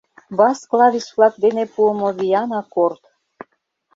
Бас 0.37 0.59
клавиш-влак 0.69 1.33
дене 1.43 1.63
пуымо 1.73 2.09
виян 2.17 2.49
аккорд. 2.61 3.01